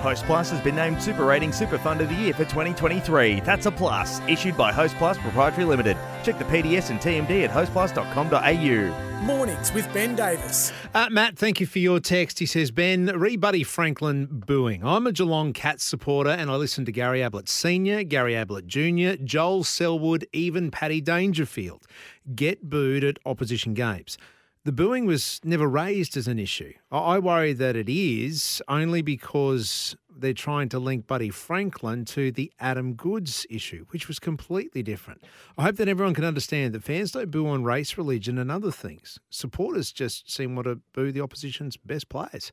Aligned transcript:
Host 0.00 0.24
Plus 0.24 0.50
has 0.50 0.60
been 0.62 0.76
named 0.76 1.02
Super 1.02 1.26
Rating 1.26 1.52
Super 1.52 1.76
Fund 1.76 2.00
of 2.00 2.08
the 2.08 2.14
Year 2.14 2.32
for 2.32 2.46
2023. 2.46 3.40
That's 3.40 3.66
a 3.66 3.70
plus. 3.70 4.20
Issued 4.26 4.56
by 4.56 4.72
Host 4.72 4.96
Plus 4.96 5.18
Proprietary 5.18 5.66
Limited. 5.66 5.98
Check 6.22 6.38
the 6.38 6.44
PDS 6.46 6.88
and 6.88 6.98
TMD 6.98 7.44
at 7.44 7.50
hostplus.com.au. 7.50 9.10
Mornings 9.22 9.74
with 9.74 9.92
Ben 9.92 10.16
Davis. 10.16 10.72
Uh, 10.94 11.08
Matt, 11.10 11.36
thank 11.36 11.60
you 11.60 11.66
for 11.66 11.80
your 11.80 12.00
text. 12.00 12.38
He 12.38 12.46
says, 12.46 12.70
Ben, 12.70 13.06
re 13.06 13.36
Buddy 13.36 13.62
Franklin 13.62 14.26
booing. 14.30 14.82
I'm 14.82 15.06
a 15.06 15.12
Geelong 15.12 15.52
Cats 15.52 15.84
supporter 15.84 16.30
and 16.30 16.50
I 16.50 16.54
listen 16.56 16.86
to 16.86 16.92
Gary 16.92 17.22
Ablett 17.22 17.50
Sr., 17.50 18.02
Gary 18.02 18.34
Ablett 18.34 18.66
Jr., 18.66 19.22
Joel 19.22 19.64
Selwood, 19.64 20.26
even 20.32 20.70
Paddy 20.70 21.02
Dangerfield 21.02 21.86
get 22.34 22.70
booed 22.70 23.04
at 23.04 23.18
opposition 23.26 23.74
games. 23.74 24.16
The 24.64 24.72
booing 24.72 25.06
was 25.06 25.40
never 25.42 25.66
raised 25.66 26.18
as 26.18 26.28
an 26.28 26.38
issue. 26.38 26.74
I 26.92 27.18
worry 27.18 27.54
that 27.54 27.76
it 27.76 27.88
is 27.88 28.60
only 28.68 29.00
because 29.00 29.96
they're 30.14 30.34
trying 30.34 30.68
to 30.68 30.78
link 30.78 31.06
Buddy 31.06 31.30
Franklin 31.30 32.04
to 32.06 32.30
the 32.30 32.52
Adam 32.60 32.92
Goodes 32.92 33.46
issue, 33.48 33.86
which 33.88 34.06
was 34.06 34.18
completely 34.18 34.82
different. 34.82 35.24
I 35.56 35.62
hope 35.62 35.76
that 35.76 35.88
everyone 35.88 36.12
can 36.12 36.26
understand 36.26 36.74
that 36.74 36.84
fans 36.84 37.12
don't 37.12 37.30
boo 37.30 37.48
on 37.48 37.64
race, 37.64 37.96
religion, 37.96 38.36
and 38.36 38.50
other 38.50 38.70
things. 38.70 39.18
Supporters 39.30 39.92
just 39.92 40.30
seem 40.30 40.54
want 40.54 40.66
to 40.66 40.80
boo 40.92 41.10
the 41.10 41.22
opposition's 41.22 41.78
best 41.78 42.10
players. 42.10 42.52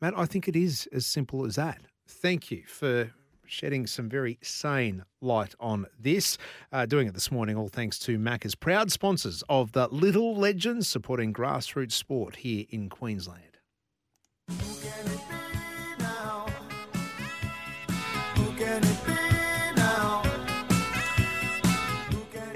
Matt, 0.00 0.14
I 0.18 0.26
think 0.26 0.48
it 0.48 0.56
is 0.56 0.88
as 0.92 1.06
simple 1.06 1.46
as 1.46 1.54
that. 1.54 1.82
Thank 2.08 2.50
you 2.50 2.64
for 2.66 3.12
shedding 3.46 3.86
some 3.86 4.08
very 4.08 4.38
sane 4.42 5.04
light 5.20 5.54
on 5.60 5.86
this. 5.98 6.38
Uh, 6.72 6.86
doing 6.86 7.08
it 7.08 7.14
this 7.14 7.30
morning, 7.30 7.56
all 7.56 7.68
thanks 7.68 7.98
to 8.00 8.18
Macca's 8.18 8.54
proud 8.54 8.90
sponsors 8.90 9.42
of 9.48 9.72
the 9.72 9.88
Little 9.88 10.36
Legends, 10.36 10.88
supporting 10.88 11.32
grassroots 11.32 11.92
sport 11.92 12.36
here 12.36 12.64
in 12.70 12.88
Queensland. 12.88 13.53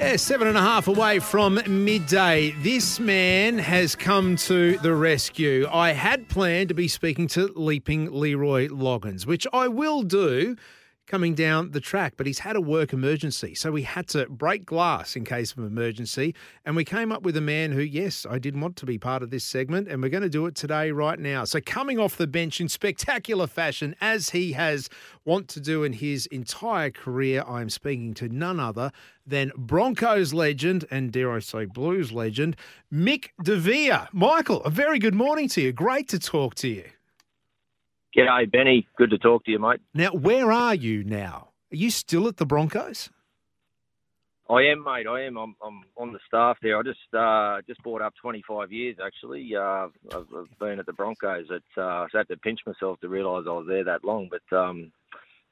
Yeah, 0.09 0.17
seven 0.17 0.48
and 0.48 0.56
a 0.56 0.62
half 0.62 0.89
away 0.89 1.19
from 1.19 1.61
midday. 1.69 2.53
This 2.62 2.98
man 2.98 3.59
has 3.59 3.95
come 3.95 4.37
to 4.37 4.78
the 4.78 4.95
rescue. 4.95 5.69
I 5.70 5.92
had 5.92 6.31
planned 6.31 6.70
to 6.70 6.75
be 6.75 6.89
speaking 6.89 7.27
to 7.28 7.53
Leaping 7.55 8.11
Leroy 8.11 8.69
Loggins, 8.69 9.27
which 9.27 9.47
I 9.53 9.69
will 9.69 10.03
do 10.03 10.56
coming 11.09 11.34
down 11.34 11.70
the 11.70 11.81
track, 11.81 12.14
but 12.17 12.27
he's 12.27 12.41
had 12.41 12.55
a 12.55 12.61
work 12.61 12.92
emergency. 12.92 13.55
So 13.55 13.73
we 13.73 13.83
had 13.83 14.06
to 14.09 14.27
break 14.27 14.67
glass 14.67 15.17
in 15.17 15.25
case 15.25 15.53
of 15.53 15.59
emergency. 15.61 16.34
And 16.64 16.77
we 16.77 16.84
came 16.84 17.11
up 17.11 17.23
with 17.23 17.37
a 17.37 17.41
man 17.41 17.73
who, 17.73 17.81
yes, 17.81 18.27
I 18.28 18.39
didn't 18.39 18.61
want 18.61 18.77
to 18.77 18.87
be 18.87 18.98
part 18.98 19.23
of 19.23 19.31
this 19.31 19.45
segment, 19.45 19.89
and 19.89 20.03
we're 20.03 20.11
going 20.11 20.23
to 20.23 20.29
do 20.29 20.47
it 20.47 20.55
today, 20.55 20.91
right 20.91 21.19
now. 21.19 21.45
So 21.45 21.61
coming 21.61 21.98
off 21.98 22.17
the 22.17 22.27
bench 22.27 22.61
in 22.61 22.69
spectacular 22.69 23.47
fashion, 23.47 23.97
as 24.01 24.31
he 24.31 24.53
has 24.53 24.91
want 25.25 25.48
to 25.48 25.61
do 25.61 25.83
in 25.83 25.95
his 25.95 26.27
entire 26.27 26.91
career, 26.91 27.42
I'm 27.48 27.70
speaking 27.70 28.12
to 28.14 28.29
none 28.29 28.61
other 28.61 28.92
than 29.27 29.53
Broncos 29.56 30.34
legend 30.34 30.84
and, 30.91 31.11
dare 31.11 31.33
I 31.33 31.39
say, 31.41 31.64
Blues 31.64 32.12
legend, 32.12 32.56
Mick 32.92 33.31
De 33.42 33.56
Vere. 33.56 34.09
Michael, 34.12 34.62
a 34.64 34.70
very 34.70 34.98
good 34.98 35.14
morning 35.14 35.48
to 35.48 35.62
you. 35.62 35.73
Great 35.73 36.09
to 36.09 36.19
talk 36.19 36.55
to 36.56 36.69
you. 36.69 36.84
G'day, 38.19 38.50
Benny. 38.50 38.84
Good 38.97 39.11
to 39.11 39.19
talk 39.19 39.44
to 39.44 39.52
you, 39.52 39.61
mate. 39.61 39.80
Now, 39.94 40.11
where 40.11 40.50
are 40.50 40.74
you 40.74 41.05
now? 41.05 41.50
Are 41.72 41.77
you 41.77 41.88
still 41.88 42.27
at 42.27 42.38
the 42.38 42.47
Broncos? 42.47 43.11
I 44.50 44.62
am, 44.62 44.83
mate. 44.83 45.06
I 45.06 45.22
am. 45.22 45.36
I'm, 45.36 45.55
I'm 45.64 45.83
on 45.97 46.12
the 46.12 46.19
staff 46.27 46.56
there. 46.61 46.77
I 46.77 46.83
just 46.83 47.14
uh, 47.16 47.61
just 47.69 47.80
bought 47.84 48.02
up 48.02 48.14
25 48.20 48.72
years, 48.72 48.96
actually. 49.05 49.55
Uh, 49.55 49.86
I've, 50.11 50.27
I've 50.36 50.58
been 50.58 50.80
at 50.80 50.86
the 50.86 50.94
Broncos. 50.94 51.46
It, 51.48 51.62
uh, 51.77 51.80
I 51.80 52.06
had 52.12 52.27
to 52.27 52.36
pinch 52.39 52.58
myself 52.66 52.98
to 53.02 53.08
realise 53.08 53.44
I 53.46 53.52
was 53.52 53.66
there 53.69 53.84
that 53.84 54.05
long. 54.05 54.28
But 54.28 54.56
um, 54.56 54.91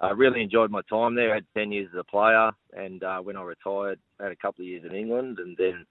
I 0.00 0.11
really 0.11 0.42
enjoyed 0.42 0.72
my 0.72 0.83
time 0.91 1.14
there. 1.14 1.31
I 1.31 1.37
had 1.37 1.47
10 1.56 1.70
years 1.70 1.89
as 1.92 2.00
a 2.00 2.05
player. 2.05 2.50
And 2.72 3.00
uh, 3.05 3.21
when 3.21 3.37
I 3.37 3.43
retired, 3.43 4.00
I 4.19 4.25
had 4.25 4.32
a 4.32 4.37
couple 4.37 4.65
of 4.65 4.69
years 4.69 4.82
in 4.84 4.93
England. 4.93 5.38
And 5.38 5.56
then 5.56 5.87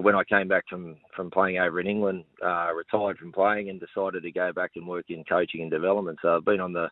when 0.00 0.14
I 0.14 0.24
came 0.24 0.48
back 0.48 0.64
from, 0.68 0.96
from 1.14 1.30
playing 1.30 1.58
over 1.58 1.80
in 1.80 1.86
England, 1.86 2.24
uh, 2.44 2.72
retired 2.72 3.18
from 3.18 3.32
playing 3.32 3.68
and 3.68 3.80
decided 3.80 4.22
to 4.22 4.30
go 4.30 4.52
back 4.52 4.72
and 4.76 4.86
work 4.86 5.06
in 5.10 5.24
coaching 5.24 5.62
and 5.62 5.70
development. 5.70 6.18
So 6.22 6.36
I've 6.36 6.44
been 6.44 6.60
on 6.60 6.72
the 6.72 6.88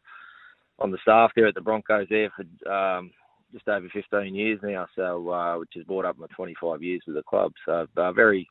on 0.79 0.91
the 0.91 0.99
staff 1.03 1.31
there 1.37 1.47
at 1.47 1.55
the 1.55 1.61
Broncos 1.61 2.07
there 2.09 2.31
for 2.35 2.73
um, 2.73 3.11
just 3.53 3.69
over 3.69 3.87
15 3.93 4.35
years 4.35 4.59
now. 4.63 4.87
So 4.97 5.29
uh, 5.31 5.59
which 5.59 5.73
has 5.77 5.85
brought 5.85 6.05
up 6.05 6.19
my 6.19 6.27
25 6.35 6.83
years 6.83 7.03
with 7.07 7.17
the 7.17 7.23
club. 7.23 7.53
So 7.67 7.87
uh, 7.97 8.13
very 8.13 8.49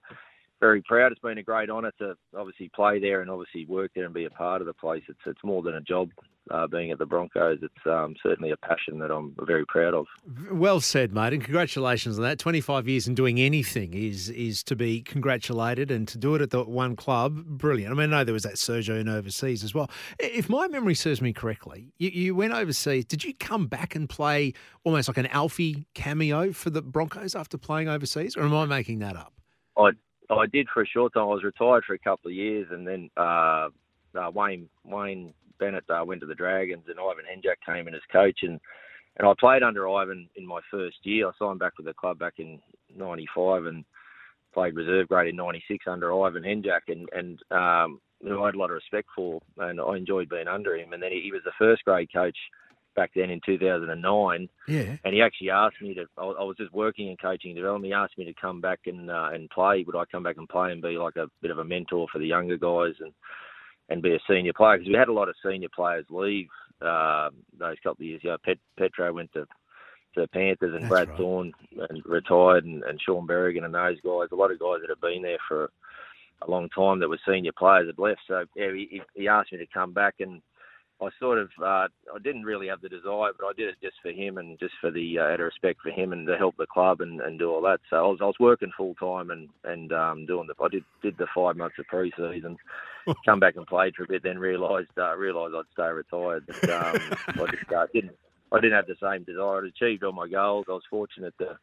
very 0.59 0.81
proud. 0.81 1.12
It's 1.12 1.22
been 1.22 1.38
a 1.38 1.44
great 1.44 1.70
honour 1.70 1.92
to 2.00 2.16
obviously 2.38 2.70
play 2.75 3.00
there 3.00 3.22
and 3.22 3.30
obviously 3.30 3.66
work 3.66 3.92
there 3.96 4.06
and 4.06 4.14
be 4.14 4.25
a 4.25 4.30
part 4.30 4.62
of 4.62 4.68
the 4.68 4.74
place. 4.74 5.03
It's 5.08 5.20
it's 5.25 5.44
more 5.44 5.62
than 5.62 5.75
a 5.75 5.81
job. 5.81 6.09
Uh, 6.52 6.66
being 6.66 6.90
at 6.90 6.97
the 6.97 7.06
Broncos, 7.06 7.59
it's 7.62 7.86
um, 7.86 8.16
certainly 8.24 8.50
a 8.50 8.58
passion 8.58 8.97
that 8.97 9.12
I'm 9.12 9.36
very 9.44 9.68
proud 9.68 9.94
of. 9.94 10.08
Well 10.52 10.80
said, 10.80 11.14
mate, 11.14 11.31
and 11.31 11.44
congratulations 11.44 12.18
on 12.18 12.24
that. 12.24 12.40
25 12.40 12.88
years 12.88 13.08
in 13.08 13.14
doing 13.14 13.40
anything 13.40 13.94
is 13.94 14.30
is 14.30 14.64
to 14.64 14.75
be 14.75 15.03
congratulated, 15.03 15.92
and 15.92 16.08
to 16.08 16.18
do 16.18 16.34
it 16.34 16.42
at 16.42 16.50
the 16.50 16.64
one 16.64 16.96
club, 16.96 17.46
brilliant. 17.46 17.94
I 17.94 17.96
mean, 17.96 18.12
I 18.12 18.20
know 18.20 18.24
there 18.24 18.34
was 18.34 18.44
that 18.44 18.58
sojourn 18.58 19.08
overseas 19.08 19.64
as 19.64 19.76
well. 19.76 19.91
If 20.18 20.50
my 20.50 20.68
memory 20.68 20.96
serves 20.96 21.22
me 21.22 21.34
correctly, 21.34 21.94
you, 22.00 22.09
you 22.09 22.36
went 22.36 22.53
overseas. 22.53 23.06
Did 23.06 23.24
you 23.24 23.36
come 23.36 23.68
back 23.68 23.94
and 23.94 24.09
play 24.09 24.53
almost 24.84 25.08
like 25.08 25.18
an 25.18 25.28
Alfie 25.28 25.86
cameo 25.94 26.52
for 26.52 26.72
the 26.72 26.81
Broncos 26.81 27.36
after 27.36 27.59
playing 27.59 27.90
overseas, 27.90 28.36
or 28.36 28.41
am 28.41 28.56
I 28.56 28.66
making 28.66 29.00
that 29.00 29.16
up? 29.16 29.34
I 29.78 29.91
I 30.29 30.45
did 30.45 30.67
for 30.73 30.84
a 30.84 30.88
short 30.88 31.13
time. 31.13 31.23
I 31.23 31.25
was 31.25 31.44
retired 31.44 31.84
for 31.85 31.94
a 31.94 32.00
couple 32.00 32.29
of 32.29 32.35
years, 32.35 32.67
and 32.72 32.88
then 32.88 33.09
uh, 33.17 33.69
uh, 34.16 34.31
Wayne 34.34 34.69
Wayne 34.85 35.34
Bennett 35.59 35.85
uh, 35.90 36.03
went 36.06 36.22
to 36.22 36.28
the 36.28 36.35
Dragons, 36.35 36.85
and 36.88 37.00
Ivan 37.00 37.25
Henjak 37.25 37.57
came 37.66 37.88
in 37.88 37.95
as 37.95 38.01
coach, 38.12 38.40
and 38.44 38.59
and 39.17 39.28
I 39.28 39.34
played 39.40 39.63
under 39.63 39.90
Ivan 39.90 40.29
in 40.35 40.45
my 40.45 40.62
first 40.69 40.97
year. 41.03 41.28
I 41.28 41.31
signed 41.40 41.59
back 41.59 41.78
with 41.78 41.88
the 41.88 41.94
club 41.94 42.19
back 42.19 42.35
in 42.38 42.59
'95, 42.95 43.66
and 43.66 43.84
played 44.53 44.75
reserve 44.75 45.07
grade 45.07 45.29
in 45.29 45.35
'96 45.35 45.85
under 45.88 46.13
Ivan 46.13 46.44
Henjak, 46.44 46.81
and 46.88 47.09
and 47.11 47.40
um, 47.51 48.00
know, 48.23 48.44
I 48.44 48.47
had 48.47 48.56
a 48.56 48.57
lot 48.57 48.72
of 48.72 48.75
respect 48.75 49.07
for, 49.16 49.41
and 49.57 49.79
I 49.79 49.96
enjoyed 49.96 50.29
being 50.29 50.47
under 50.47 50.75
him. 50.75 50.94
And 50.94 51.01
then 51.01 51.11
he, 51.11 51.22
he 51.22 51.31
was 51.31 51.41
the 51.46 51.51
first 51.57 51.85
grade 51.85 52.09
coach 52.13 52.38
back 52.96 53.12
then 53.16 53.30
in 53.30 53.42
2009. 53.46 54.50
Yeah. 54.68 54.96
And 55.04 55.14
he 55.14 55.22
actually 55.22 55.50
asked 55.50 55.82
me 55.82 55.94
to. 55.96 56.06
I, 56.18 56.24
was 56.24 56.56
just 56.58 56.74
working 56.74 57.10
in 57.10 57.18
coaching 57.18 57.52
and 57.52 57.58
development. 57.58 57.86
He 57.86 57.94
asked 57.94 58.18
me 58.18 58.26
to 58.26 58.34
come 58.34 58.62
back 58.62 58.82
and 58.86 59.10
uh, 59.10 59.30
and 59.34 59.50
play. 59.50 59.84
Would 59.86 59.96
I 59.96 60.06
come 60.06 60.24
back 60.24 60.38
and 60.38 60.50
play 60.50 60.72
and 60.72 60.82
be 60.82 60.98
like 60.98 61.16
a 61.16 61.28
bit 61.42 61.52
of 61.52 61.60
a 61.60 61.64
mentor 61.64 62.08
for 62.12 62.20
the 62.20 62.28
younger 62.28 62.58
guys 62.58 62.96
and 63.00 63.14
and 63.90 64.02
be 64.02 64.14
a 64.14 64.20
senior 64.28 64.54
player? 64.54 64.78
Because 64.78 64.92
we 64.92 64.98
had 64.98 65.10
a 65.10 65.14
lot 65.14 65.30
of 65.30 65.36
senior 65.44 65.70
players 65.74 66.06
leave 66.10 66.48
uh, 66.82 67.30
those 67.58 67.78
couple 67.84 68.04
of 68.04 68.08
years. 68.08 68.22
You 68.24 68.32
know, 68.32 68.38
Pet, 68.44 68.58
Petro 68.78 69.14
went 69.14 69.32
to 69.34 69.46
to 70.16 70.22
the 70.22 70.28
Panthers 70.28 70.74
and 70.74 70.84
That's 70.84 70.90
Brad 70.90 71.10
right. 71.10 71.18
Thorn 71.18 71.52
and 71.90 72.02
retired 72.06 72.66
and, 72.66 72.84
and 72.84 73.00
Shaun 73.02 73.28
Berrigan 73.28 73.64
and 73.64 73.74
those 73.74 74.02
guys. 74.02 74.30
A 74.32 74.36
lot 74.36 74.52
of 74.52 74.60
guys 74.60 74.80
that 74.82 74.90
have 74.90 75.02
been 75.02 75.22
there 75.22 75.38
for 75.48 75.70
a 76.42 76.50
long 76.50 76.70
time 76.70 77.00
that 77.00 77.10
were 77.10 77.20
senior 77.28 77.52
players 77.58 77.88
have 77.88 78.00
left. 78.00 78.22
So 78.28 78.46
yeah, 78.56 78.72
he, 78.74 79.02
he 79.14 79.28
asked 79.28 79.52
me 79.52 79.58
to 79.60 79.68
come 79.68 79.94
back 79.94 80.16
and 80.20 80.42
I 81.02 81.10
sort 81.18 81.38
of 81.38 81.50
uh, 81.62 81.88
I 82.14 82.20
didn't 82.22 82.44
really 82.44 82.68
have 82.68 82.82
the 82.82 82.90
desire, 82.90 83.32
but 83.38 83.46
I 83.46 83.54
did 83.56 83.70
it 83.70 83.76
just 83.82 83.96
for 84.02 84.12
him 84.12 84.38
and 84.38 84.60
just 84.60 84.74
for 84.82 84.92
the 84.92 85.20
uh, 85.20 85.24
out 85.24 85.40
of 85.40 85.46
respect 85.46 85.80
for 85.82 85.92
him 85.92 86.12
and 86.12 86.28
to 86.28 86.38
help 86.38 86.58
the 86.58 86.66
club 86.66 87.00
and, 87.00 87.22
and 87.22 87.40
do 87.40 87.50
all 87.50 87.62
that. 87.62 87.80
So 87.90 87.96
I 87.96 88.02
was 88.02 88.20
I 88.22 88.26
was 88.26 88.36
working 88.40 88.72
full 88.76 88.96
time 88.96 89.30
and 89.30 89.48
and 89.64 89.94
um, 89.94 90.26
doing 90.26 90.48
the 90.48 90.62
I 90.62 90.68
did 90.68 90.84
did 91.02 91.18
the 91.18 91.28
five 91.34 91.56
months 91.56 91.78
of 91.80 91.88
pre-season, 91.88 92.58
come 93.26 93.40
back 93.40 93.56
and 93.56 93.66
played 93.66 93.96
for 93.96 94.04
a 94.04 94.08
bit, 94.08 94.24
then 94.24 94.38
realised 94.38 94.90
uh, 94.98 95.16
realised 95.16 95.56
I'd 95.56 95.72
stay 95.72 95.90
retired. 95.90 96.46
But 96.48 96.70
um, 96.70 96.96
I 97.28 97.52
just 97.52 97.72
uh, 97.74 97.88
didn't 97.94 98.16
I 98.52 98.59
didn't 98.59 98.76
have 98.76 98.88
the 98.88 98.96
same 99.02 99.24
desire. 99.24 99.59
I'd 99.59 99.70
achieved 99.70 100.04
all 100.04 100.12
my 100.12 100.28
goals. 100.28 100.66
I 100.68 100.74
was 100.74 100.84
fortunate 100.90 101.34
to 101.38 101.58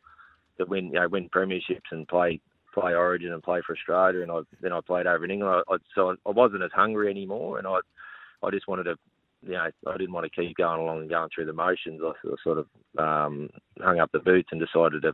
to 0.58 0.64
win 0.64 0.86
you 0.86 0.92
know 1.00 1.08
win 1.08 1.28
premierships 1.28 1.90
and 1.90 2.08
play 2.08 2.40
play 2.72 2.94
Origin 2.94 3.32
and 3.32 3.42
play 3.42 3.60
for 3.66 3.74
Australia, 3.74 4.22
and 4.22 4.32
I 4.32 4.40
then 4.62 4.72
I 4.72 4.80
played 4.80 5.06
over 5.06 5.26
in 5.26 5.30
England. 5.30 5.62
I, 5.68 5.74
I, 5.74 5.76
so 5.94 6.16
I 6.26 6.30
wasn't 6.30 6.62
as 6.62 6.72
hungry 6.74 7.10
anymore, 7.10 7.58
and 7.58 7.66
I 7.66 7.80
I 8.42 8.50
just 8.50 8.66
wanted 8.66 8.84
to 8.84 8.96
you 9.46 9.52
know, 9.52 9.70
I 9.86 9.96
didn't 9.96 10.12
want 10.12 10.30
to 10.30 10.40
keep 10.40 10.56
going 10.56 10.80
along 10.80 11.00
and 11.00 11.10
going 11.10 11.28
through 11.34 11.46
the 11.46 11.52
motions. 11.52 12.00
I 12.04 12.12
sort 12.42 12.58
of 12.58 12.66
um, 12.98 13.48
hung 13.80 14.00
up 14.00 14.10
the 14.12 14.18
boots 14.18 14.48
and 14.52 14.60
decided 14.60 15.02
to 15.02 15.12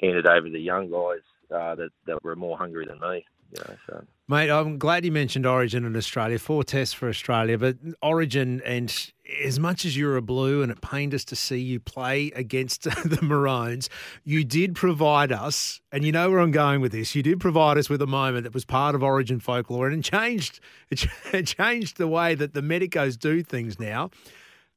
hand 0.00 0.16
it 0.16 0.26
over 0.26 0.46
to 0.46 0.52
the 0.52 0.60
young 0.60 0.90
guys 0.90 1.20
uh, 1.52 1.74
that 1.74 1.90
that 2.06 2.22
were 2.24 2.36
more 2.36 2.56
hungry 2.58 2.86
than 2.86 2.98
me. 3.00 3.24
You 3.52 3.62
know, 3.66 3.76
so. 3.88 4.04
Mate, 4.28 4.48
I'm 4.48 4.78
glad 4.78 5.04
you 5.04 5.10
mentioned 5.10 5.44
Origin 5.44 5.84
in 5.84 5.96
Australia. 5.96 6.38
Four 6.38 6.62
tests 6.62 6.94
for 6.94 7.08
Australia, 7.08 7.58
but 7.58 7.76
Origin, 8.00 8.62
and 8.64 9.10
as 9.44 9.58
much 9.58 9.84
as 9.84 9.96
you're 9.96 10.16
a 10.16 10.22
blue 10.22 10.62
and 10.62 10.70
it 10.70 10.80
pained 10.80 11.14
us 11.14 11.24
to 11.24 11.34
see 11.34 11.58
you 11.58 11.80
play 11.80 12.30
against 12.36 12.82
the 13.04 13.18
Maroons, 13.22 13.88
you 14.22 14.44
did 14.44 14.76
provide 14.76 15.32
us, 15.32 15.80
and 15.90 16.04
you 16.04 16.12
know 16.12 16.30
where 16.30 16.38
I'm 16.38 16.52
going 16.52 16.80
with 16.80 16.92
this, 16.92 17.16
you 17.16 17.24
did 17.24 17.40
provide 17.40 17.76
us 17.76 17.90
with 17.90 18.00
a 18.02 18.06
moment 18.06 18.44
that 18.44 18.54
was 18.54 18.64
part 18.64 18.94
of 18.94 19.02
Origin 19.02 19.40
folklore 19.40 19.88
and 19.88 19.98
it 19.98 20.08
changed, 20.08 20.60
it, 20.88 21.06
it 21.32 21.48
changed 21.48 21.96
the 21.98 22.06
way 22.06 22.36
that 22.36 22.54
the 22.54 22.62
medicos 22.62 23.16
do 23.16 23.42
things 23.42 23.80
now. 23.80 24.10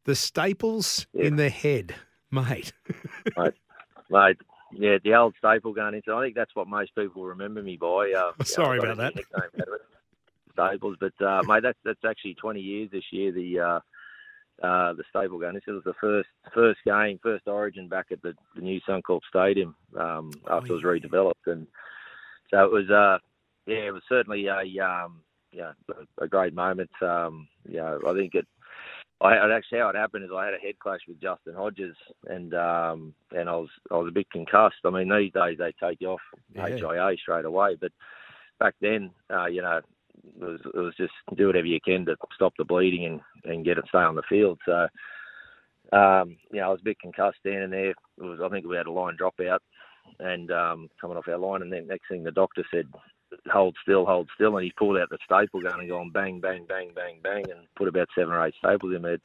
The 0.06 0.16
staples 0.16 1.06
Yeah. 1.14 1.26
in 1.26 1.36
the 1.36 1.50
head, 1.50 1.94
mate. 2.32 2.74
mate, 3.38 3.54
mate, 4.10 4.38
yeah, 4.76 4.98
the 5.04 5.16
old 5.16 5.36
staple 5.38 5.74
going 5.74 5.96
into. 5.96 6.14
I 6.14 6.24
think 6.24 6.36
that's 6.36 6.56
what 6.56 6.68
most 6.68 6.96
people 6.96 7.24
remember 7.24 7.62
me 7.62 7.78
by. 7.78 8.14
Uh, 8.16 8.32
Sorry 8.44 8.80
about 8.80 8.98
that. 8.98 9.16
nickname 9.16 9.50
out 9.60 9.68
of 9.68 9.74
it. 9.74 9.82
stables. 10.54 10.98
But 11.00 11.26
uh, 11.26 11.42
mate, 11.48 11.64
that's 11.64 11.80
that's 11.84 12.06
actually 12.06 12.36
20 12.36 12.60
years 12.60 12.90
this 12.92 13.04
year. 13.12 13.32
The 13.32 13.60
uh, 13.60 13.80
uh, 14.62 14.94
the 14.94 15.04
stable 15.10 15.40
game. 15.40 15.54
This 15.54 15.64
was 15.68 15.84
the 15.84 15.94
first 16.00 16.30
first 16.54 16.80
game, 16.86 17.20
first 17.22 17.48
Origin 17.48 17.88
back 17.88 18.08
at 18.12 18.22
the, 18.22 18.34
the 18.56 18.62
new 18.62 18.80
Suncorp 18.88 19.22
Stadium 19.30 19.76
um, 20.00 20.32
after 20.50 20.54
oh, 20.54 20.60
yeah. 20.66 20.72
it 20.72 20.72
was 20.72 20.84
redeveloped, 20.84 21.52
and 21.52 21.68
so 22.52 22.64
it 22.64 22.72
was. 22.72 22.90
Uh, 22.90 23.18
yeah, 23.66 23.88
it 23.88 23.94
was 23.94 24.04
certainly 24.10 24.48
a 24.48 24.86
um, 24.86 25.22
yeah 25.52 25.72
a, 25.90 26.24
a 26.26 26.28
great 26.28 26.54
moment. 26.54 26.92
Um, 27.02 27.48
yeah, 27.68 27.98
I 28.08 28.14
think 28.14 28.36
it. 28.36 28.48
I 29.22 29.36
had, 29.36 29.52
actually 29.52 29.80
how 29.80 29.90
it 29.90 29.96
happened 29.96 30.26
is 30.26 30.32
I 30.36 30.46
had 30.46 30.54
a 30.54 30.58
head 30.58 30.80
clash 30.80 31.00
with 31.08 31.22
Justin 31.22 31.54
Hodges, 31.54 31.96
and 32.28 32.54
um, 32.54 33.14
and 33.32 33.50
I 33.50 33.56
was 33.56 33.70
I 33.90 33.96
was 33.96 34.10
a 34.10 34.14
bit 34.14 34.30
concussed. 34.32 34.76
I 34.84 34.90
mean, 34.90 35.10
these 35.10 35.32
days 35.32 35.58
they 35.58 35.74
take 35.82 36.02
you 36.02 36.10
off 36.10 36.22
yeah. 36.54 36.68
HIA 36.68 37.16
straight 37.22 37.46
away, 37.46 37.78
but 37.80 37.92
back 38.60 38.76
then, 38.82 39.12
uh, 39.32 39.46
you 39.46 39.62
know, 39.62 39.80
it 40.40 40.44
was, 40.44 40.60
it 40.74 40.78
was 40.78 40.94
just 40.98 41.14
do 41.36 41.48
whatever 41.48 41.68
you 41.68 41.80
can 41.84 42.06
to 42.06 42.16
stop 42.36 42.54
the 42.58 42.66
bleeding 42.66 43.06
and, 43.06 43.22
and 43.52 43.66
get 43.66 43.78
it 43.78 43.86
stay 43.90 44.00
on 44.00 44.16
the 44.16 44.24
field. 44.30 44.60
So, 44.66 44.88
um, 45.92 46.38
you 46.52 46.60
know, 46.60 46.68
I 46.68 46.70
was 46.70 46.80
a 46.82 46.86
bit 46.86 47.00
concussed 47.00 47.38
standing 47.40 47.72
there. 47.72 47.92
It 47.92 47.98
was, 48.18 48.40
I 48.44 48.50
think 48.50 48.66
we 48.66 48.78
had 48.78 48.88
a 48.88 48.92
line 48.92 49.18
dropout 49.20 49.60
and 50.20 50.52
um, 50.52 50.90
coming 51.00 51.18
off 51.18 51.28
our 51.28 51.38
line, 51.38 51.62
and 51.62 51.72
then 51.72 51.88
next 51.88 52.08
thing 52.10 52.24
the 52.24 52.32
doctor 52.32 52.64
said, 52.72 52.88
hold 53.52 53.76
still, 53.82 54.06
hold 54.06 54.30
still, 54.36 54.56
and 54.58 54.64
he 54.66 54.72
pulled 54.78 54.98
out 54.98 55.10
the 55.10 55.18
staple 55.24 55.62
gun 55.62 55.80
and 55.80 55.90
gone 55.90 56.10
bang, 56.10 56.40
bang, 56.40 56.66
bang, 56.68 56.92
bang, 56.96 57.20
bang, 57.24 57.44
and 57.50 57.68
put 57.76 57.88
about 57.88 58.10
seven 58.16 58.34
or 58.34 58.46
eight 58.46 58.56
staples 58.60 58.94
in 58.96 59.02
there 59.02 59.20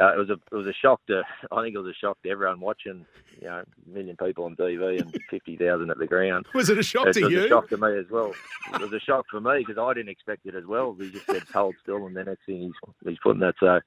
uh, 0.00 0.14
it 0.14 0.18
was 0.18 0.30
a 0.30 0.34
it 0.50 0.54
was 0.54 0.66
a 0.66 0.72
shock 0.72 1.00
to 1.06 1.22
I 1.50 1.62
think 1.62 1.74
it 1.74 1.78
was 1.78 1.94
a 1.94 1.98
shock 1.98 2.20
to 2.22 2.30
everyone 2.30 2.60
watching. 2.60 3.04
You 3.40 3.48
know, 3.48 3.62
a 3.64 3.90
million 3.90 4.16
people 4.16 4.44
on 4.44 4.56
TV 4.56 5.00
and 5.00 5.14
fifty 5.30 5.56
thousand 5.56 5.90
at 5.90 5.98
the 5.98 6.06
ground. 6.06 6.46
Was 6.54 6.70
it 6.70 6.78
a 6.78 6.82
shock 6.82 7.08
it 7.08 7.14
to 7.14 7.24
was 7.24 7.32
you? 7.32 7.44
a 7.44 7.48
shock 7.48 7.68
to 7.68 7.76
me 7.76 7.98
as 7.98 8.06
well. 8.10 8.32
It 8.74 8.80
was 8.80 8.92
a 8.92 9.00
shock 9.00 9.26
for 9.30 9.40
me 9.40 9.58
because 9.58 9.78
I 9.78 9.92
didn't 9.92 10.08
expect 10.08 10.46
it 10.46 10.54
as 10.54 10.64
well. 10.64 10.96
He 10.98 11.10
just 11.10 11.26
said 11.26 11.42
hold 11.52 11.74
still, 11.82 12.06
and 12.06 12.16
the 12.16 12.24
next 12.24 12.46
thing 12.46 12.62
he's 12.62 12.92
he's 13.04 13.18
putting 13.22 13.40
that. 13.40 13.54
So 13.60 13.80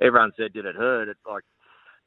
everyone 0.00 0.32
said, 0.36 0.52
did 0.52 0.66
it 0.66 0.76
hurt? 0.76 1.08
It 1.08 1.16
like 1.28 1.44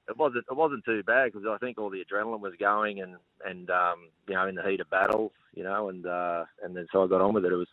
it 0.10 0.18
wasn't 0.18 0.46
it 0.50 0.56
wasn't 0.56 0.84
too 0.86 1.04
bad 1.04 1.32
because 1.32 1.48
I 1.48 1.58
think 1.58 1.78
all 1.78 1.90
the 1.90 2.04
adrenaline 2.04 2.42
was 2.42 2.54
going 2.60 3.02
and 3.02 3.16
and 3.46 3.70
um, 3.70 4.10
you 4.28 4.34
know 4.34 4.48
in 4.48 4.56
the 4.56 4.64
heat 4.64 4.82
of 4.82 4.90
battle, 4.90 5.32
you 5.54 5.64
know, 5.64 5.90
and 5.90 6.06
uh, 6.06 6.46
and 6.64 6.76
then 6.76 6.88
so 6.92 7.04
I 7.04 7.08
got 7.08 7.22
on 7.22 7.34
with 7.34 7.46
it. 7.46 7.54
It 7.54 7.56
was 7.56 7.68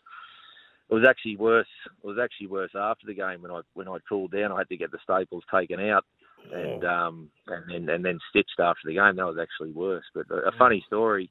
it 0.89 0.93
was 0.93 1.05
actually 1.07 1.35
worse. 1.35 1.67
It 2.03 2.07
was 2.07 2.17
actually 2.21 2.47
worse 2.47 2.71
after 2.75 3.07
the 3.07 3.13
game 3.13 3.41
when 3.41 3.51
I 3.51 3.61
when 3.73 3.87
I 3.87 3.97
cooled 4.07 4.31
down. 4.31 4.51
I 4.51 4.59
had 4.59 4.69
to 4.69 4.77
get 4.77 4.91
the 4.91 4.99
staples 5.03 5.43
taken 5.51 5.79
out 5.79 6.05
and 6.53 6.85
um 6.85 7.29
and 7.47 7.63
then 7.69 7.89
and 7.89 8.05
then 8.05 8.19
stitched 8.29 8.59
after 8.59 8.81
the 8.85 8.93
game. 8.93 9.15
That 9.15 9.25
was 9.25 9.39
actually 9.41 9.71
worse. 9.71 10.05
But 10.13 10.29
a, 10.29 10.49
a 10.49 10.51
funny 10.57 10.83
story. 10.87 11.29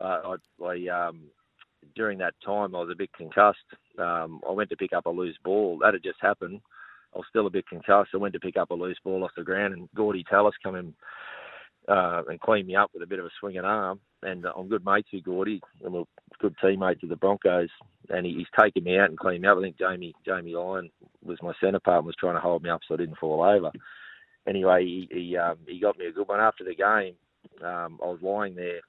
Uh, 0.00 0.36
I, 0.62 0.64
I 0.64 1.08
um 1.08 1.22
during 1.94 2.18
that 2.18 2.34
time 2.44 2.74
I 2.74 2.80
was 2.80 2.90
a 2.92 2.96
bit 2.96 3.12
concussed. 3.12 3.58
Um, 3.98 4.40
I 4.48 4.52
went 4.52 4.70
to 4.70 4.76
pick 4.76 4.92
up 4.92 5.06
a 5.06 5.10
loose 5.10 5.38
ball. 5.44 5.78
That 5.82 5.94
had 5.94 6.02
just 6.02 6.20
happened. 6.20 6.60
I 7.14 7.18
was 7.18 7.26
still 7.28 7.46
a 7.46 7.50
bit 7.50 7.68
concussed. 7.68 8.10
I 8.14 8.18
went 8.18 8.34
to 8.34 8.40
pick 8.40 8.56
up 8.56 8.70
a 8.70 8.74
loose 8.74 8.98
ball 9.02 9.24
off 9.24 9.30
the 9.36 9.42
ground, 9.42 9.74
and 9.74 9.88
Gordy 9.94 10.24
Tallis 10.24 10.54
come 10.62 10.76
in 10.76 10.94
uh, 11.88 12.22
and 12.28 12.40
cleaned 12.40 12.68
me 12.68 12.76
up 12.76 12.90
with 12.92 13.02
a 13.02 13.06
bit 13.06 13.18
of 13.18 13.24
a 13.24 13.30
swinging 13.40 13.64
arm. 13.64 14.00
And 14.22 14.46
uh, 14.46 14.52
I'm 14.56 14.68
good 14.68 14.84
mates 14.84 15.08
with 15.12 15.24
Gordy, 15.24 15.60
and 15.84 15.92
we're 15.92 16.04
good 16.40 16.54
teammates 16.60 17.02
of 17.02 17.08
the 17.08 17.16
Broncos. 17.16 17.70
And 18.10 18.26
he, 18.26 18.34
he's 18.34 18.46
taken 18.60 18.84
me 18.84 18.98
out 18.98 19.08
and 19.08 19.18
cleaned 19.18 19.42
me 19.42 19.48
up. 19.48 19.58
I 19.58 19.62
think 19.62 19.78
Jamie 19.78 20.14
Jamie 20.26 20.54
Lyon 20.54 20.90
was 21.24 21.38
my 21.42 21.52
centre 21.60 21.80
part 21.80 21.98
and 21.98 22.06
was 22.06 22.16
trying 22.18 22.34
to 22.34 22.40
hold 22.40 22.62
me 22.62 22.70
up 22.70 22.80
so 22.86 22.94
I 22.94 22.98
didn't 22.98 23.18
fall 23.18 23.42
over. 23.42 23.70
Anyway, 24.46 24.84
he 24.84 25.08
he, 25.10 25.36
um, 25.36 25.56
he 25.66 25.80
got 25.80 25.98
me 25.98 26.06
a 26.06 26.12
good 26.12 26.28
one 26.28 26.40
after 26.40 26.64
the 26.64 26.74
game. 26.74 27.14
Um, 27.64 27.98
I 28.02 28.06
was 28.06 28.18
lying 28.22 28.54
there 28.54 28.80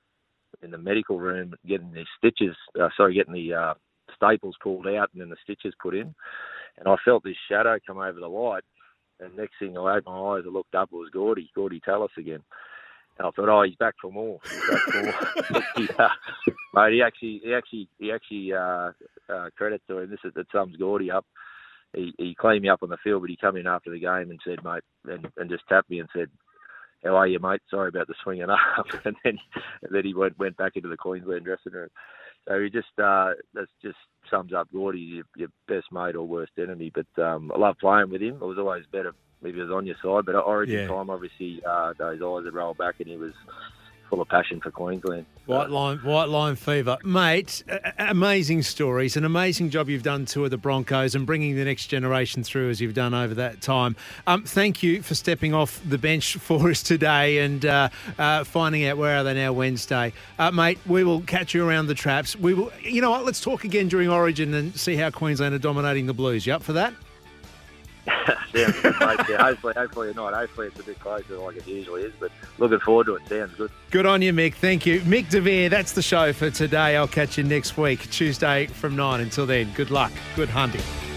in 0.61 0.71
the 0.71 0.77
medical 0.77 1.19
room 1.19 1.53
getting 1.67 1.91
the 1.91 2.05
stitches, 2.17 2.55
uh, 2.79 2.89
sorry, 2.97 3.13
getting 3.13 3.33
the 3.33 3.53
uh, 3.53 3.73
staples 4.15 4.55
pulled 4.61 4.87
out 4.87 5.09
and 5.13 5.21
then 5.21 5.29
the 5.29 5.35
stitches 5.43 5.73
put 5.81 5.95
in. 5.95 6.13
And 6.77 6.87
I 6.87 6.95
felt 7.03 7.23
this 7.23 7.35
shadow 7.49 7.77
come 7.85 7.97
over 7.97 8.19
the 8.19 8.27
light. 8.27 8.63
And 9.19 9.35
next 9.35 9.55
thing 9.59 9.77
I 9.77 9.97
opened 9.97 10.05
my 10.05 10.37
eyes, 10.37 10.43
I 10.45 10.49
looked 10.49 10.75
up, 10.75 10.89
it 10.91 10.95
was 10.95 11.09
Gordy, 11.11 11.49
Gordy 11.53 11.81
Tallis 11.81 12.11
again. 12.17 12.41
And 13.17 13.27
I 13.27 13.31
thought, 13.31 13.49
oh, 13.49 13.63
he's 13.63 13.75
back 13.75 13.95
for 14.01 14.11
more. 14.11 14.39
Back 14.69 14.79
for 14.79 15.03
more. 15.03 15.63
he, 15.75 15.89
uh, 15.99 16.09
mate, 16.73 16.93
he 16.93 17.01
actually, 17.01 17.41
he 17.43 17.53
actually, 17.53 17.89
he 17.97 18.11
actually, 18.11 18.53
uh, 18.53 18.91
uh, 19.29 19.49
credit 19.57 19.81
to 19.87 19.99
him. 19.99 20.09
This 20.09 20.19
is 20.23 20.33
that 20.35 20.47
sums 20.51 20.77
Gordy 20.77 21.11
up. 21.11 21.25
He, 21.93 22.13
he 22.17 22.35
cleaned 22.35 22.61
me 22.61 22.69
up 22.69 22.83
on 22.83 22.89
the 22.89 22.97
field, 23.03 23.21
but 23.21 23.29
he 23.29 23.35
come 23.35 23.57
in 23.57 23.67
after 23.67 23.91
the 23.91 23.99
game 23.99 24.29
and 24.29 24.39
said, 24.45 24.63
mate, 24.63 24.83
and, 25.05 25.27
and 25.37 25.49
just 25.49 25.67
tapped 25.67 25.89
me 25.89 25.99
and 25.99 26.09
said, 26.15 26.29
how 27.03 27.15
are 27.15 27.27
you, 27.27 27.39
mate? 27.39 27.61
Sorry 27.69 27.89
about 27.89 28.07
the 28.07 28.15
swinging 28.23 28.49
up. 28.49 28.59
and 29.05 29.15
then, 29.23 29.37
and 29.83 29.95
then 29.95 30.03
he 30.03 30.13
went 30.13 30.37
went 30.37 30.57
back 30.57 30.73
into 30.75 30.89
the 30.89 30.97
Queensland 30.97 31.45
dressing 31.45 31.73
room. 31.73 31.89
So 32.47 32.59
he 32.61 32.69
just 32.69 32.87
uh, 32.97 33.33
that 33.53 33.67
just 33.81 33.97
sums 34.29 34.53
up 34.53 34.67
Gordy, 34.71 34.99
your, 34.99 35.23
your 35.35 35.49
best 35.67 35.91
mate 35.91 36.15
or 36.15 36.27
worst 36.27 36.53
enemy. 36.57 36.91
But 36.93 37.23
um, 37.23 37.51
I 37.53 37.57
love 37.57 37.77
playing 37.79 38.09
with 38.09 38.21
him. 38.21 38.35
It 38.35 38.45
was 38.45 38.57
always 38.57 38.85
better 38.91 39.13
if 39.41 39.55
he 39.55 39.61
was 39.61 39.71
on 39.71 39.85
your 39.85 39.95
side. 40.03 40.25
But 40.25 40.35
at 40.35 40.43
Origin 40.43 40.79
yeah. 40.79 40.87
time, 40.87 41.09
obviously, 41.09 41.61
uh, 41.67 41.93
those 41.97 42.21
eyes 42.21 42.45
had 42.45 42.53
rolled 42.53 42.77
back, 42.77 42.95
and 42.99 43.07
he 43.07 43.17
was 43.17 43.33
full 44.09 44.21
of 44.21 44.27
passion 44.27 44.59
for 44.59 44.71
Queensland. 44.71 45.25
White 45.45 45.69
line, 45.69 45.97
white 45.99 46.29
line 46.29 46.55
fever, 46.55 46.97
mate. 47.03 47.63
Amazing 47.97 48.61
stories, 48.63 49.17
an 49.17 49.25
amazing 49.25 49.69
job 49.69 49.89
you've 49.89 50.03
done 50.03 50.25
to 50.27 50.47
the 50.47 50.57
Broncos 50.57 51.15
and 51.15 51.25
bringing 51.25 51.55
the 51.55 51.65
next 51.65 51.87
generation 51.87 52.43
through 52.43 52.69
as 52.69 52.79
you've 52.79 52.93
done 52.93 53.13
over 53.13 53.33
that 53.35 53.61
time. 53.61 53.95
Um, 54.27 54.43
thank 54.43 54.83
you 54.83 55.01
for 55.01 55.15
stepping 55.15 55.53
off 55.53 55.81
the 55.87 55.97
bench 55.97 56.35
for 56.39 56.69
us 56.69 56.83
today 56.83 57.39
and 57.39 57.65
uh, 57.65 57.89
uh, 58.17 58.43
finding 58.43 58.85
out 58.85 58.97
where 58.97 59.17
are 59.17 59.23
they 59.23 59.33
now 59.33 59.53
Wednesday, 59.53 60.13
uh, 60.37 60.51
mate. 60.51 60.77
We 60.85 61.03
will 61.03 61.21
catch 61.21 61.53
you 61.53 61.67
around 61.67 61.87
the 61.87 61.95
traps. 61.95 62.35
We 62.35 62.53
will. 62.53 62.71
You 62.81 63.01
know 63.01 63.11
what? 63.11 63.25
Let's 63.25 63.41
talk 63.41 63.63
again 63.63 63.87
during 63.87 64.09
Origin 64.09 64.53
and 64.53 64.75
see 64.75 64.95
how 64.95 65.09
Queensland 65.09 65.55
are 65.55 65.59
dominating 65.59 66.05
the 66.05 66.13
Blues. 66.13 66.45
You 66.45 66.53
up 66.53 66.63
for 66.63 66.73
that? 66.73 66.93
Yeah, 68.53 68.71
hopefully, 69.37 69.73
hopefully 69.75 70.13
not. 70.13 70.33
Hopefully 70.33 70.67
it's 70.67 70.79
a 70.79 70.83
bit 70.83 70.99
closer 70.99 71.37
like 71.37 71.55
it 71.57 71.67
usually 71.67 72.01
is, 72.03 72.13
but 72.19 72.31
looking 72.57 72.79
forward 72.79 73.05
to 73.05 73.15
it. 73.15 73.27
Sounds 73.27 73.53
good. 73.55 73.71
Good 73.91 74.05
on 74.05 74.21
you, 74.21 74.33
Mick. 74.33 74.55
Thank 74.55 74.85
you. 74.85 75.01
Mick 75.01 75.29
De 75.29 75.39
Vere, 75.39 75.69
that's 75.69 75.91
the 75.91 76.01
show 76.01 76.33
for 76.33 76.49
today. 76.49 76.95
I'll 76.95 77.07
catch 77.07 77.37
you 77.37 77.43
next 77.43 77.77
week, 77.77 78.09
Tuesday 78.09 78.65
from 78.67 78.95
9. 78.95 79.21
Until 79.21 79.45
then, 79.45 79.71
good 79.75 79.91
luck. 79.91 80.11
Good 80.35 80.49
hunting. 80.49 81.08